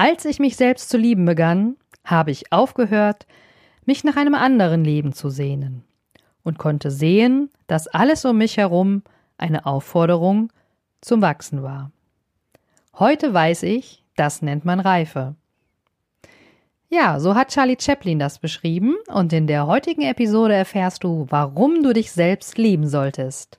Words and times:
Als 0.00 0.24
ich 0.26 0.38
mich 0.38 0.54
selbst 0.54 0.90
zu 0.90 0.96
lieben 0.96 1.24
begann, 1.24 1.76
habe 2.04 2.30
ich 2.30 2.52
aufgehört, 2.52 3.26
mich 3.84 4.04
nach 4.04 4.14
einem 4.14 4.36
anderen 4.36 4.84
Leben 4.84 5.12
zu 5.12 5.28
sehnen 5.28 5.82
und 6.44 6.56
konnte 6.56 6.92
sehen, 6.92 7.50
dass 7.66 7.88
alles 7.88 8.24
um 8.24 8.38
mich 8.38 8.58
herum 8.58 9.02
eine 9.38 9.66
Aufforderung 9.66 10.52
zum 11.00 11.20
Wachsen 11.20 11.64
war. 11.64 11.90
Heute 12.96 13.34
weiß 13.34 13.64
ich, 13.64 14.04
das 14.14 14.40
nennt 14.40 14.64
man 14.64 14.78
Reife. 14.78 15.34
Ja, 16.88 17.18
so 17.18 17.34
hat 17.34 17.48
Charlie 17.48 17.76
Chaplin 17.80 18.20
das 18.20 18.38
beschrieben 18.38 18.94
und 19.08 19.32
in 19.32 19.48
der 19.48 19.66
heutigen 19.66 20.02
Episode 20.02 20.54
erfährst 20.54 21.02
du, 21.02 21.26
warum 21.28 21.82
du 21.82 21.92
dich 21.92 22.12
selbst 22.12 22.56
lieben 22.56 22.86
solltest. 22.86 23.58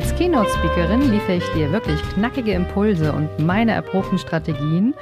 Als 0.00 0.16
Keynote-Speakerin 0.16 1.12
liefere 1.12 1.36
ich 1.36 1.46
dir 1.52 1.72
wirklich 1.72 2.00
knackige 2.14 2.52
Impulse 2.52 3.12
und 3.12 3.38
meine 3.38 3.72
erprobten 3.72 4.16
Strategien. 4.16 4.94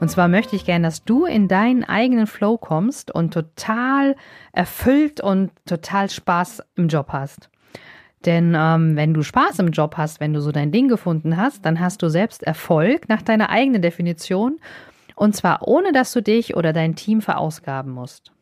Und 0.00 0.10
zwar 0.10 0.28
möchte 0.28 0.56
ich 0.56 0.64
gerne, 0.64 0.86
dass 0.86 1.04
du 1.04 1.26
in 1.26 1.46
deinen 1.46 1.84
eigenen 1.84 2.26
Flow 2.26 2.56
kommst 2.56 3.14
und 3.14 3.34
total 3.34 4.16
erfüllt 4.52 5.20
und 5.20 5.50
total 5.66 6.08
Spaß 6.08 6.62
im 6.74 6.88
Job 6.88 7.08
hast. 7.10 7.50
Denn 8.24 8.56
ähm, 8.56 8.96
wenn 8.96 9.12
du 9.12 9.22
Spaß 9.22 9.58
im 9.58 9.72
Job 9.72 9.98
hast, 9.98 10.20
wenn 10.20 10.32
du 10.32 10.40
so 10.40 10.52
dein 10.52 10.72
Ding 10.72 10.88
gefunden 10.88 11.36
hast, 11.36 11.66
dann 11.66 11.78
hast 11.78 12.00
du 12.00 12.08
selbst 12.08 12.42
Erfolg 12.42 13.10
nach 13.10 13.20
deiner 13.20 13.50
eigenen 13.50 13.82
Definition. 13.82 14.58
Und 15.16 15.36
zwar 15.36 15.68
ohne, 15.68 15.92
dass 15.92 16.12
du 16.12 16.22
dich 16.22 16.56
oder 16.56 16.72
dein 16.72 16.96
Team 16.96 17.20
verausgaben 17.20 17.92
musst. 17.92 18.32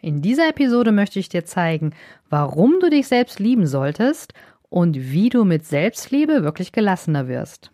In 0.00 0.22
dieser 0.22 0.48
Episode 0.48 0.92
möchte 0.92 1.18
ich 1.18 1.28
dir 1.28 1.44
zeigen, 1.44 1.92
warum 2.30 2.78
du 2.80 2.88
dich 2.88 3.08
selbst 3.08 3.40
lieben 3.40 3.66
solltest 3.66 4.32
und 4.68 4.96
wie 4.96 5.28
du 5.28 5.44
mit 5.44 5.64
Selbstliebe 5.64 6.44
wirklich 6.44 6.72
gelassener 6.72 7.26
wirst. 7.26 7.72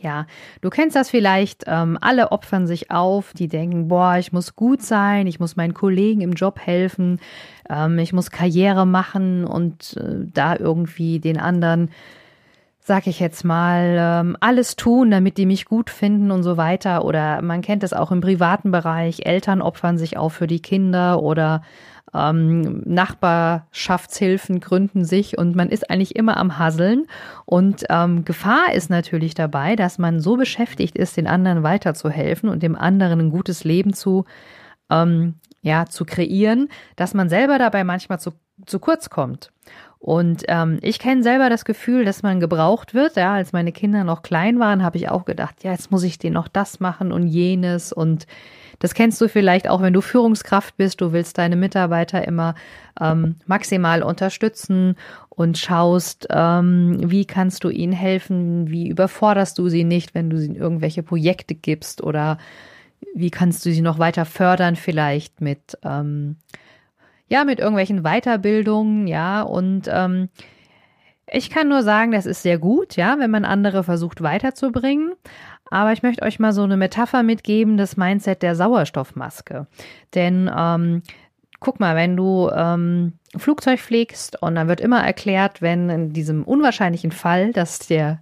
Ja, 0.00 0.26
du 0.60 0.68
kennst 0.68 0.94
das 0.94 1.08
vielleicht, 1.08 1.64
ähm, 1.66 1.96
alle 2.00 2.30
opfern 2.30 2.66
sich 2.66 2.90
auf, 2.90 3.32
die 3.32 3.48
denken, 3.48 3.88
boah, 3.88 4.18
ich 4.18 4.30
muss 4.30 4.54
gut 4.54 4.82
sein, 4.82 5.26
ich 5.26 5.40
muss 5.40 5.56
meinen 5.56 5.74
Kollegen 5.74 6.20
im 6.20 6.32
Job 6.32 6.58
helfen, 6.60 7.18
ähm, 7.70 7.98
ich 7.98 8.12
muss 8.12 8.30
Karriere 8.30 8.86
machen 8.86 9.44
und 9.44 9.96
äh, 9.96 10.26
da 10.32 10.56
irgendwie 10.56 11.18
den 11.18 11.38
anderen 11.38 11.90
sag 12.86 13.08
ich 13.08 13.18
jetzt 13.18 13.44
mal, 13.44 13.96
ähm, 13.98 14.36
alles 14.38 14.76
tun, 14.76 15.10
damit 15.10 15.38
die 15.38 15.46
mich 15.46 15.64
gut 15.64 15.90
finden 15.90 16.30
und 16.30 16.44
so 16.44 16.56
weiter. 16.56 17.04
Oder 17.04 17.42
man 17.42 17.60
kennt 17.60 17.82
es 17.82 17.92
auch 17.92 18.12
im 18.12 18.20
privaten 18.20 18.70
Bereich. 18.70 19.26
Eltern 19.26 19.60
opfern 19.60 19.98
sich 19.98 20.16
auch 20.16 20.28
für 20.28 20.46
die 20.46 20.62
Kinder 20.62 21.20
oder 21.20 21.62
ähm, 22.14 22.82
Nachbarschaftshilfen 22.84 24.60
gründen 24.60 25.04
sich 25.04 25.36
und 25.36 25.56
man 25.56 25.68
ist 25.68 25.90
eigentlich 25.90 26.14
immer 26.14 26.36
am 26.36 26.60
Hasseln. 26.60 27.08
Und 27.44 27.84
ähm, 27.90 28.24
Gefahr 28.24 28.72
ist 28.72 28.88
natürlich 28.88 29.34
dabei, 29.34 29.74
dass 29.74 29.98
man 29.98 30.20
so 30.20 30.36
beschäftigt 30.36 30.96
ist, 30.96 31.16
den 31.16 31.26
anderen 31.26 31.64
weiterzuhelfen 31.64 32.48
und 32.48 32.62
dem 32.62 32.76
anderen 32.76 33.18
ein 33.18 33.30
gutes 33.30 33.64
Leben 33.64 33.94
zu, 33.94 34.26
ähm, 34.90 35.34
ja, 35.60 35.86
zu 35.86 36.04
kreieren, 36.04 36.68
dass 36.94 37.14
man 37.14 37.28
selber 37.28 37.58
dabei 37.58 37.82
manchmal 37.82 38.20
zu, 38.20 38.30
zu 38.64 38.78
kurz 38.78 39.10
kommt. 39.10 39.50
Und 39.98 40.44
ähm, 40.48 40.78
ich 40.82 40.98
kenne 40.98 41.22
selber 41.22 41.50
das 41.50 41.64
Gefühl, 41.64 42.04
dass 42.04 42.22
man 42.22 42.38
gebraucht 42.38 42.94
wird. 42.94 43.16
Ja, 43.16 43.34
als 43.34 43.52
meine 43.52 43.72
Kinder 43.72 44.04
noch 44.04 44.22
klein 44.22 44.60
waren, 44.60 44.82
habe 44.82 44.98
ich 44.98 45.08
auch 45.08 45.24
gedacht, 45.24 45.64
ja, 45.64 45.72
jetzt 45.72 45.90
muss 45.90 46.04
ich 46.04 46.18
denen 46.18 46.34
noch 46.34 46.48
das 46.48 46.80
machen 46.80 47.10
und 47.12 47.26
jenes. 47.26 47.92
Und 47.92 48.26
das 48.78 48.94
kennst 48.94 49.20
du 49.20 49.28
vielleicht 49.28 49.68
auch, 49.68 49.82
wenn 49.82 49.94
du 49.94 50.00
Führungskraft 50.00 50.76
bist. 50.76 51.00
Du 51.00 51.12
willst 51.12 51.38
deine 51.38 51.56
Mitarbeiter 51.56 52.26
immer 52.26 52.54
ähm, 53.00 53.36
maximal 53.46 54.02
unterstützen 54.02 54.96
und 55.28 55.58
schaust, 55.58 56.28
ähm, 56.30 56.98
wie 57.02 57.24
kannst 57.24 57.64
du 57.64 57.70
ihnen 57.70 57.92
helfen, 57.92 58.70
wie 58.70 58.88
überforderst 58.88 59.58
du 59.58 59.68
sie 59.68 59.84
nicht, 59.84 60.14
wenn 60.14 60.30
du 60.30 60.38
ihnen 60.38 60.56
irgendwelche 60.56 61.02
Projekte 61.02 61.54
gibst 61.54 62.02
oder 62.02 62.38
wie 63.14 63.30
kannst 63.30 63.64
du 63.66 63.72
sie 63.72 63.82
noch 63.82 63.98
weiter 63.98 64.24
fördern 64.24 64.76
vielleicht 64.76 65.40
mit 65.40 65.78
ähm, 65.82 66.36
ja, 67.28 67.44
mit 67.44 67.58
irgendwelchen 67.58 68.02
Weiterbildungen, 68.02 69.06
ja, 69.06 69.42
und 69.42 69.88
ähm, 69.90 70.28
ich 71.30 71.50
kann 71.50 71.68
nur 71.68 71.82
sagen, 71.82 72.12
das 72.12 72.26
ist 72.26 72.42
sehr 72.42 72.58
gut, 72.58 72.96
ja, 72.96 73.18
wenn 73.18 73.30
man 73.30 73.44
andere 73.44 73.82
versucht 73.82 74.22
weiterzubringen. 74.22 75.12
Aber 75.70 75.92
ich 75.92 76.02
möchte 76.02 76.22
euch 76.22 76.38
mal 76.38 76.52
so 76.52 76.62
eine 76.62 76.76
Metapher 76.76 77.24
mitgeben, 77.24 77.76
das 77.76 77.96
Mindset 77.96 78.42
der 78.42 78.54
Sauerstoffmaske. 78.54 79.66
Denn 80.14 80.48
ähm, 80.56 81.02
guck 81.58 81.80
mal, 81.80 81.96
wenn 81.96 82.16
du 82.16 82.48
ähm, 82.54 83.14
Flugzeug 83.36 83.80
fliegst 83.80 84.40
und 84.40 84.54
dann 84.54 84.68
wird 84.68 84.80
immer 84.80 85.04
erklärt, 85.04 85.62
wenn 85.62 85.90
in 85.90 86.12
diesem 86.12 86.44
unwahrscheinlichen 86.44 87.10
Fall, 87.10 87.52
dass 87.52 87.80
der 87.80 88.20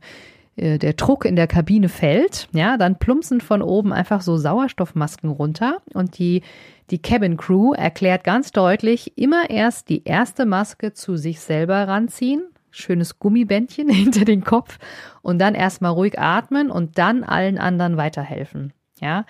äh, 0.56 0.78
der 0.78 0.94
Druck 0.94 1.24
in 1.24 1.36
der 1.36 1.46
Kabine 1.46 1.88
fällt, 1.88 2.48
ja, 2.52 2.76
dann 2.76 2.98
plumpsen 2.98 3.40
von 3.40 3.62
oben 3.62 3.92
einfach 3.92 4.20
so 4.20 4.36
Sauerstoffmasken 4.36 5.30
runter 5.30 5.78
und 5.92 6.18
die 6.18 6.42
die 6.90 7.00
Cabin 7.00 7.38
Crew 7.38 7.72
erklärt 7.72 8.24
ganz 8.24 8.52
deutlich, 8.52 9.16
immer 9.16 9.48
erst 9.48 9.88
die 9.88 10.04
erste 10.04 10.44
Maske 10.44 10.92
zu 10.92 11.16
sich 11.16 11.40
selber 11.40 11.88
ranziehen, 11.88 12.42
schönes 12.70 13.18
Gummibändchen 13.18 13.88
hinter 13.90 14.24
den 14.24 14.44
Kopf 14.44 14.78
und 15.22 15.38
dann 15.38 15.54
erstmal 15.54 15.92
ruhig 15.92 16.18
atmen 16.18 16.70
und 16.70 16.98
dann 16.98 17.24
allen 17.24 17.58
anderen 17.58 17.96
weiterhelfen. 17.96 18.72
Ja, 19.00 19.24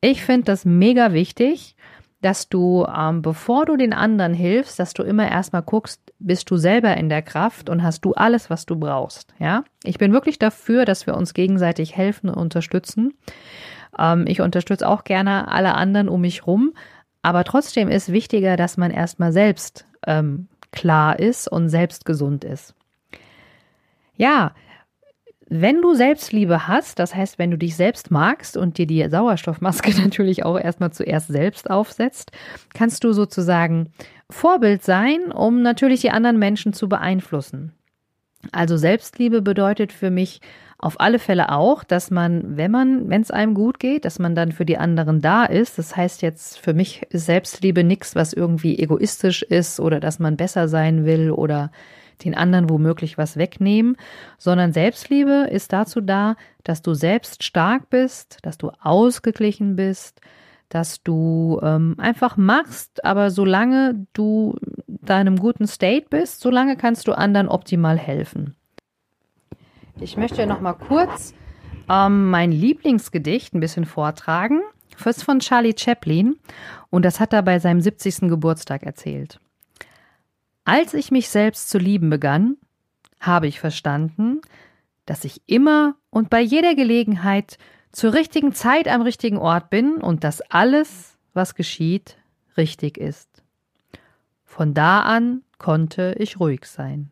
ich 0.00 0.22
finde 0.22 0.44
das 0.44 0.64
mega 0.64 1.12
wichtig, 1.12 1.76
dass 2.22 2.48
du, 2.48 2.86
ähm, 2.86 3.20
bevor 3.20 3.66
du 3.66 3.76
den 3.76 3.92
anderen 3.92 4.32
hilfst, 4.32 4.78
dass 4.78 4.94
du 4.94 5.02
immer 5.02 5.28
erstmal 5.28 5.62
guckst, 5.62 6.00
bist 6.20 6.50
du 6.50 6.56
selber 6.56 6.96
in 6.96 7.08
der 7.08 7.20
Kraft 7.20 7.68
und 7.68 7.82
hast 7.82 8.04
du 8.04 8.14
alles, 8.14 8.48
was 8.48 8.64
du 8.64 8.76
brauchst. 8.76 9.34
Ja, 9.38 9.64
ich 9.82 9.98
bin 9.98 10.12
wirklich 10.12 10.38
dafür, 10.38 10.84
dass 10.84 11.06
wir 11.06 11.16
uns 11.16 11.34
gegenseitig 11.34 11.96
helfen 11.96 12.30
und 12.30 12.38
unterstützen. 12.38 13.14
Ähm, 13.98 14.24
ich 14.28 14.40
unterstütze 14.40 14.88
auch 14.88 15.02
gerne 15.02 15.48
alle 15.48 15.74
anderen 15.74 16.08
um 16.08 16.20
mich 16.20 16.46
rum, 16.46 16.72
aber 17.22 17.42
trotzdem 17.42 17.88
ist 17.88 18.12
wichtiger, 18.12 18.56
dass 18.56 18.76
man 18.76 18.92
erstmal 18.92 19.32
selbst 19.32 19.86
ähm, 20.06 20.48
klar 20.70 21.18
ist 21.18 21.48
und 21.48 21.68
selbst 21.68 22.04
gesund 22.04 22.44
ist. 22.44 22.74
Ja, 24.16 24.52
wenn 25.48 25.82
du 25.82 25.94
Selbstliebe 25.94 26.68
hast, 26.68 26.98
das 26.98 27.14
heißt, 27.14 27.38
wenn 27.38 27.50
du 27.50 27.58
dich 27.58 27.76
selbst 27.76 28.10
magst 28.10 28.56
und 28.56 28.78
dir 28.78 28.86
die 28.86 29.06
Sauerstoffmaske 29.08 29.90
natürlich 30.02 30.44
auch 30.44 30.58
erstmal 30.58 30.92
zuerst 30.92 31.28
selbst 31.28 31.70
aufsetzt, 31.70 32.32
kannst 32.74 33.04
du 33.04 33.12
sozusagen 33.12 33.92
Vorbild 34.30 34.82
sein, 34.82 35.30
um 35.32 35.62
natürlich 35.62 36.00
die 36.00 36.10
anderen 36.10 36.38
Menschen 36.38 36.72
zu 36.72 36.88
beeinflussen. 36.88 37.72
Also 38.50 38.76
Selbstliebe 38.76 39.42
bedeutet 39.42 39.92
für 39.92 40.10
mich 40.10 40.40
auf 40.78 40.98
alle 40.98 41.20
Fälle 41.20 41.50
auch, 41.52 41.84
dass 41.84 42.10
man, 42.10 42.56
wenn 42.56 42.72
man, 42.72 43.08
wenn 43.08 43.22
es 43.22 43.30
einem 43.30 43.54
gut 43.54 43.78
geht, 43.78 44.04
dass 44.04 44.18
man 44.18 44.34
dann 44.34 44.50
für 44.50 44.64
die 44.64 44.78
anderen 44.78 45.20
da 45.20 45.44
ist. 45.44 45.78
Das 45.78 45.96
heißt 45.96 46.22
jetzt 46.22 46.58
für 46.58 46.74
mich 46.74 47.02
ist 47.10 47.26
Selbstliebe 47.26 47.84
nichts, 47.84 48.16
was 48.16 48.32
irgendwie 48.32 48.76
egoistisch 48.78 49.42
ist 49.42 49.78
oder 49.78 50.00
dass 50.00 50.18
man 50.18 50.36
besser 50.36 50.66
sein 50.66 51.04
will 51.04 51.30
oder 51.30 51.70
den 52.24 52.34
anderen 52.34 52.70
womöglich 52.70 53.18
was 53.18 53.36
wegnehmen, 53.36 53.96
sondern 54.38 54.72
Selbstliebe 54.72 55.48
ist 55.50 55.72
dazu 55.72 56.00
da, 56.00 56.36
dass 56.64 56.82
du 56.82 56.94
selbst 56.94 57.42
stark 57.42 57.90
bist, 57.90 58.38
dass 58.42 58.58
du 58.58 58.70
ausgeglichen 58.80 59.76
bist, 59.76 60.20
dass 60.68 61.02
du 61.02 61.60
ähm, 61.62 61.96
einfach 61.98 62.36
machst, 62.36 63.04
aber 63.04 63.30
solange 63.30 64.06
du 64.14 64.56
deinem 64.86 65.36
guten 65.36 65.66
State 65.66 66.06
bist, 66.08 66.40
solange 66.40 66.76
kannst 66.76 67.08
du 67.08 67.12
anderen 67.12 67.48
optimal 67.48 67.98
helfen. 67.98 68.56
Ich 70.00 70.16
möchte 70.16 70.46
noch 70.46 70.60
mal 70.60 70.72
kurz 70.72 71.34
ähm, 71.90 72.30
mein 72.30 72.52
Lieblingsgedicht 72.52 73.54
ein 73.54 73.60
bisschen 73.60 73.84
vortragen. 73.84 74.62
First 74.96 75.24
von 75.24 75.40
Charlie 75.40 75.74
Chaplin 75.76 76.36
und 76.90 77.04
das 77.04 77.20
hat 77.20 77.32
er 77.32 77.42
bei 77.42 77.58
seinem 77.58 77.80
70. 77.80 78.28
Geburtstag 78.28 78.82
erzählt. 78.82 79.40
Als 80.64 80.94
ich 80.94 81.10
mich 81.10 81.28
selbst 81.28 81.70
zu 81.70 81.78
lieben 81.78 82.08
begann, 82.08 82.56
habe 83.20 83.46
ich 83.46 83.58
verstanden, 83.58 84.40
dass 85.06 85.24
ich 85.24 85.42
immer 85.46 85.96
und 86.10 86.30
bei 86.30 86.40
jeder 86.40 86.74
Gelegenheit 86.74 87.58
zur 87.90 88.14
richtigen 88.14 88.52
Zeit 88.52 88.86
am 88.88 89.02
richtigen 89.02 89.38
Ort 89.38 89.70
bin 89.70 89.96
und 89.96 90.24
dass 90.24 90.40
alles, 90.42 91.18
was 91.34 91.54
geschieht, 91.54 92.16
richtig 92.56 92.96
ist. 92.96 93.42
Von 94.44 94.72
da 94.74 95.00
an 95.00 95.42
konnte 95.58 96.14
ich 96.18 96.38
ruhig 96.38 96.64
sein. 96.66 97.10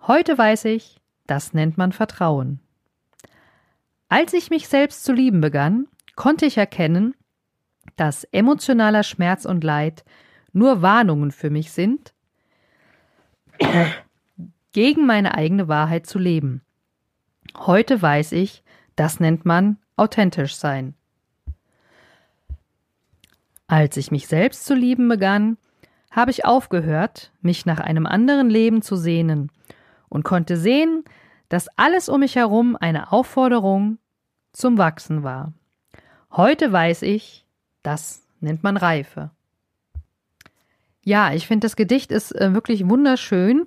Heute 0.00 0.36
weiß 0.36 0.64
ich, 0.64 1.00
das 1.26 1.54
nennt 1.54 1.78
man 1.78 1.92
Vertrauen. 1.92 2.60
Als 4.08 4.32
ich 4.32 4.50
mich 4.50 4.68
selbst 4.68 5.04
zu 5.04 5.12
lieben 5.12 5.40
begann, 5.40 5.86
konnte 6.16 6.44
ich 6.44 6.58
erkennen, 6.58 7.14
dass 7.96 8.24
emotionaler 8.24 9.04
Schmerz 9.04 9.44
und 9.44 9.62
Leid 9.62 10.04
nur 10.52 10.82
Warnungen 10.82 11.30
für 11.30 11.50
mich 11.50 11.72
sind, 11.72 12.12
gegen 14.72 15.06
meine 15.06 15.34
eigene 15.34 15.68
Wahrheit 15.68 16.06
zu 16.06 16.18
leben. 16.18 16.62
Heute 17.56 18.00
weiß 18.00 18.32
ich, 18.32 18.62
das 18.96 19.20
nennt 19.20 19.44
man 19.44 19.78
authentisch 19.96 20.56
sein. 20.56 20.94
Als 23.66 23.96
ich 23.96 24.10
mich 24.10 24.26
selbst 24.26 24.66
zu 24.66 24.74
lieben 24.74 25.08
begann, 25.08 25.56
habe 26.10 26.30
ich 26.30 26.44
aufgehört, 26.44 27.32
mich 27.40 27.64
nach 27.64 27.80
einem 27.80 28.06
anderen 28.06 28.50
Leben 28.50 28.82
zu 28.82 28.96
sehnen 28.96 29.50
und 30.08 30.24
konnte 30.24 30.56
sehen, 30.56 31.04
dass 31.48 31.68
alles 31.76 32.08
um 32.08 32.20
mich 32.20 32.36
herum 32.36 32.76
eine 32.78 33.12
Aufforderung 33.12 33.98
zum 34.52 34.78
Wachsen 34.78 35.22
war. 35.22 35.52
Heute 36.30 36.70
weiß 36.72 37.02
ich, 37.02 37.46
das 37.82 38.26
nennt 38.40 38.62
man 38.62 38.76
Reife. 38.76 39.30
Ja, 41.04 41.32
ich 41.32 41.46
finde, 41.46 41.64
das 41.66 41.76
Gedicht 41.76 42.12
ist 42.12 42.32
äh, 42.32 42.54
wirklich 42.54 42.88
wunderschön 42.88 43.66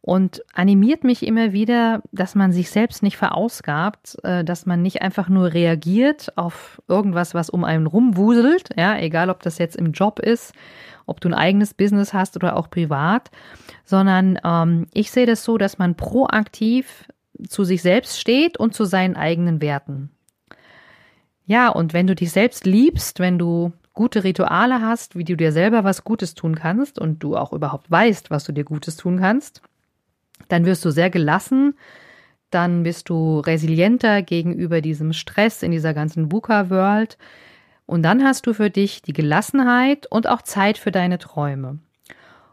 und 0.00 0.42
animiert 0.52 1.04
mich 1.04 1.24
immer 1.24 1.52
wieder, 1.52 2.02
dass 2.10 2.34
man 2.34 2.52
sich 2.52 2.70
selbst 2.70 3.04
nicht 3.04 3.16
verausgabt, 3.16 4.16
äh, 4.24 4.44
dass 4.44 4.66
man 4.66 4.82
nicht 4.82 5.00
einfach 5.00 5.28
nur 5.28 5.52
reagiert 5.52 6.36
auf 6.36 6.82
irgendwas, 6.88 7.34
was 7.34 7.50
um 7.50 7.62
einen 7.62 7.86
rumwuselt, 7.86 8.70
ja, 8.76 8.98
egal 8.98 9.30
ob 9.30 9.42
das 9.42 9.58
jetzt 9.58 9.76
im 9.76 9.92
Job 9.92 10.18
ist, 10.18 10.54
ob 11.06 11.20
du 11.20 11.28
ein 11.28 11.34
eigenes 11.34 11.72
Business 11.72 12.12
hast 12.12 12.34
oder 12.36 12.56
auch 12.56 12.68
privat, 12.68 13.30
sondern 13.84 14.40
ähm, 14.44 14.88
ich 14.92 15.12
sehe 15.12 15.26
das 15.26 15.44
so, 15.44 15.56
dass 15.56 15.78
man 15.78 15.94
proaktiv 15.94 17.04
zu 17.48 17.62
sich 17.62 17.80
selbst 17.80 18.18
steht 18.18 18.58
und 18.58 18.74
zu 18.74 18.84
seinen 18.84 19.16
eigenen 19.16 19.60
Werten. 19.62 20.10
Ja, 21.46 21.68
und 21.68 21.92
wenn 21.92 22.08
du 22.08 22.16
dich 22.16 22.32
selbst 22.32 22.66
liebst, 22.66 23.20
wenn 23.20 23.38
du 23.38 23.72
gute 23.92 24.24
Rituale 24.24 24.80
hast, 24.80 25.16
wie 25.16 25.24
du 25.24 25.36
dir 25.36 25.52
selber 25.52 25.84
was 25.84 26.04
Gutes 26.04 26.34
tun 26.34 26.54
kannst 26.54 26.98
und 26.98 27.22
du 27.22 27.36
auch 27.36 27.52
überhaupt 27.52 27.90
weißt, 27.90 28.30
was 28.30 28.44
du 28.44 28.52
dir 28.52 28.64
Gutes 28.64 28.96
tun 28.96 29.18
kannst, 29.18 29.62
dann 30.48 30.64
wirst 30.64 30.84
du 30.84 30.90
sehr 30.90 31.10
gelassen, 31.10 31.74
dann 32.50 32.82
bist 32.82 33.08
du 33.08 33.40
resilienter 33.40 34.22
gegenüber 34.22 34.80
diesem 34.80 35.12
Stress 35.12 35.62
in 35.62 35.72
dieser 35.72 35.94
ganzen 35.94 36.32
VUCA-World 36.32 37.18
und 37.86 38.02
dann 38.02 38.24
hast 38.24 38.46
du 38.46 38.54
für 38.54 38.70
dich 38.70 39.02
die 39.02 39.12
Gelassenheit 39.12 40.06
und 40.06 40.28
auch 40.28 40.42
Zeit 40.42 40.78
für 40.78 40.90
deine 40.90 41.18
Träume. 41.18 41.78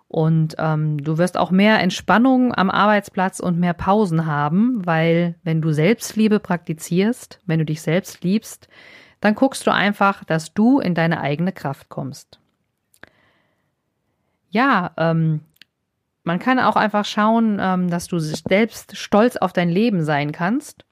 Und 0.10 0.56
ähm, 0.58 1.04
du 1.04 1.20
wirst 1.20 1.38
auch 1.38 1.52
mehr 1.52 1.80
Entspannung 1.80 2.54
am 2.56 2.72
Arbeitsplatz 2.72 3.40
und 3.40 3.60
mehr 3.60 3.76
Pausen 3.76 4.26
haben, 4.26 4.84
weil 4.86 5.36
wenn 5.44 5.62
du 5.62 5.72
Selbstliebe 5.72 6.40
praktizierst, 6.40 7.40
wenn 7.46 7.60
du 7.60 7.66
dich 7.66 7.82
selbst 7.82 8.24
liebst, 8.24 8.70
dann 9.22 9.36
guckst 9.36 9.66
du 9.68 9.72
einfach, 9.72 10.24
dass 10.24 10.54
du 10.54 10.80
in 10.80 10.96
deine 10.96 11.22
eigene 11.22 11.52
Kraft 11.52 11.90
kommst. 11.90 12.40
Ja, 14.50 14.92
ähm, 14.98 15.42
man 16.24 16.40
kann 16.40 16.60
auch 16.60 16.76
einfach 16.76 17.06
schauen, 17.06 17.60
ähm, 17.62 17.90
dass 17.90 18.08
du 18.08 18.20
selbst 18.20 18.98
stolz 18.98 19.38
auf 19.38 19.54
dein 19.54 19.70
Leben 19.70 20.04
sein 20.04 20.32
kannst. 20.32 20.86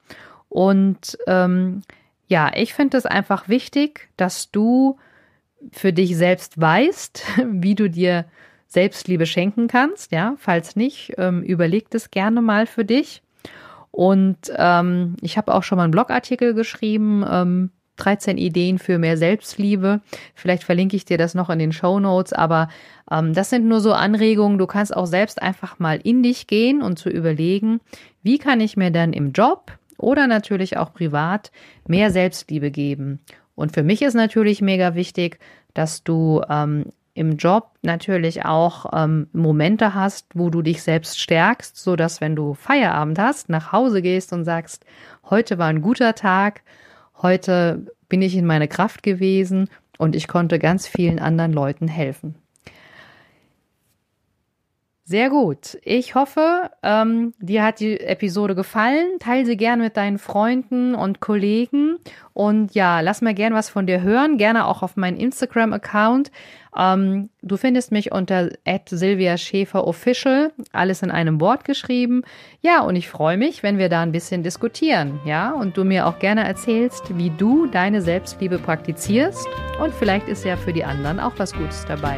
Und 0.50 1.18
ähm, 1.28 1.82
ja, 2.28 2.52
ich 2.56 2.74
finde 2.74 2.98
es 2.98 3.06
einfach 3.06 3.48
wichtig, 3.48 4.10
dass 4.18 4.52
du 4.52 4.98
für 5.72 5.94
dich 5.94 6.16
selbst 6.16 6.60
weißt, 6.60 7.24
wie 7.46 7.76
du 7.76 7.90
dir 7.90 8.26
Selbstliebe 8.68 9.26
schenken 9.26 9.68
kannst. 9.68 10.12
Ja, 10.12 10.36
falls 10.38 10.76
nicht, 10.76 11.14
ähm, 11.18 11.42
überleg 11.42 11.90
das 11.90 12.12
gerne 12.12 12.42
mal 12.42 12.68
für 12.68 12.86
dich. 12.86 13.22
Und 13.92 14.52
ähm, 14.56 15.16
ich 15.22 15.38
habe 15.38 15.54
auch 15.54 15.64
schon 15.64 15.78
mal 15.78 15.86
einen 15.86 15.92
Blogartikel 15.92 16.54
geschrieben, 16.54 17.26
ähm, 17.28 17.72
13 17.98 18.38
Ideen 18.38 18.80
für 18.80 18.98
mehr 18.98 19.18
Selbstliebe. 19.18 20.02
Vielleicht 20.36 20.64
verlinke 20.64 20.96
ich 20.96 21.06
dir 21.06 21.18
das 21.18 21.36
noch 21.36 21.50
in 21.50 21.60
den 21.60 21.72
Show 21.72 22.00
Notes, 22.00 22.34
aber 22.34 22.70
ähm, 23.12 23.34
das 23.34 23.50
sind 23.50 23.66
nur 23.66 23.82
so 23.82 23.94
Anregungen. 23.94 24.58
Du 24.58 24.68
kannst 24.68 24.96
auch 24.96 25.06
selbst 25.06 25.42
einfach 25.42 25.80
mal 25.80 26.00
in 26.02 26.24
dich 26.24 26.48
gehen 26.48 26.82
und 26.82 26.98
zu 26.98 27.10
überlegen, 27.10 27.82
wie 28.24 28.38
kann 28.38 28.62
ich 28.62 28.78
mir 28.78 28.92
dann 28.92 29.14
im 29.14 29.32
Job 29.32 29.72
oder 29.98 30.28
natürlich 30.28 30.78
auch 30.78 30.94
privat 30.94 31.52
mehr 31.88 32.12
Selbstliebe 32.12 32.72
geben. 32.72 33.20
Und 33.56 33.74
für 33.74 33.84
mich 33.84 34.02
ist 34.02 34.14
natürlich 34.14 34.62
mega 34.62 34.96
wichtig, 34.96 35.40
dass 35.74 36.04
du 36.04 36.42
ähm, 36.50 36.86
im 37.18 37.38
Job 37.38 37.72
natürlich 37.82 38.46
auch 38.46 38.86
ähm, 38.94 39.28
Momente 39.34 39.96
hast, 39.96 40.28
wo 40.36 40.52
du 40.52 40.62
dich 40.62 40.84
selbst 40.84 41.20
stärkst, 41.20 41.76
so 41.76 41.96
dass 41.96 42.22
wenn 42.22 42.36
du 42.36 42.54
Feierabend 42.54 43.18
hast, 43.18 43.50
nach 43.50 43.72
Hause 43.72 44.04
gehst 44.04 44.34
und 44.34 44.44
sagst, 44.44 44.86
heute 45.28 45.58
war 45.58 45.68
ein 45.68 45.82
guter 45.82 46.14
Tag 46.14 46.62
Heute 47.22 47.88
bin 48.10 48.22
ich 48.22 48.36
in 48.36 48.46
meine 48.46 48.68
Kraft 48.68 49.02
gewesen 49.04 49.70
und 49.98 50.16
ich 50.16 50.28
konnte 50.28 50.60
ganz 50.60 50.88
vielen 50.88 51.20
anderen 51.20 51.52
Leuten 51.52 51.88
helfen. 51.88 52.36
Sehr 55.10 55.30
gut. 55.30 55.78
Ich 55.84 56.16
hoffe, 56.16 56.70
ähm, 56.84 57.34
dir 57.40 57.64
hat 57.64 57.80
die 57.80 57.98
Episode 57.98 58.56
gefallen. 58.56 59.20
Teile 59.20 59.46
sie 59.46 59.56
gerne 59.56 59.84
mit 59.84 59.96
deinen 59.96 60.18
Freunden 60.18 60.96
und 60.96 61.22
Kollegen. 61.22 61.96
Und 62.34 62.76
ja, 62.76 63.00
lass 63.00 63.22
mir 63.22 63.34
gerne 63.34 63.56
was 63.56 63.70
von 63.70 63.88
dir 63.88 64.02
hören. 64.02 64.38
Gerne 64.38 64.68
auch 64.68 64.84
auf 64.84 64.98
meinen 64.98 65.16
Instagram-Account. 65.16 66.30
Ähm, 66.78 67.30
du 67.42 67.56
findest 67.56 67.94
mich 67.94 68.12
unter 68.12 68.50
Silvia 68.90 69.38
Schäfer 69.38 69.88
Official. 69.88 70.52
Alles 70.74 71.02
in 71.02 71.10
einem 71.10 71.40
Wort 71.40 71.64
geschrieben. 71.64 72.24
Ja, 72.60 72.82
und 72.82 72.98
ich 72.98 73.08
freue 73.08 73.38
mich, 73.38 73.64
wenn 73.64 73.78
wir 73.78 73.88
da 73.88 74.02
ein 74.02 74.12
bisschen 74.12 74.44
diskutieren. 74.44 75.22
Ja, 75.24 75.54
und 75.54 75.78
du 75.78 75.86
mir 75.86 76.06
auch 76.06 76.20
gerne 76.20 76.46
erzählst, 76.46 77.18
wie 77.18 77.30
du 77.30 77.68
deine 77.68 78.02
Selbstliebe 78.02 78.60
praktizierst. 78.60 79.48
Und 79.82 79.94
vielleicht 79.94 80.28
ist 80.28 80.44
ja 80.44 80.58
für 80.58 80.74
die 80.74 80.84
anderen 80.84 81.22
auch 81.22 81.36
was 81.38 81.54
Gutes 81.54 81.86
dabei. 81.86 82.18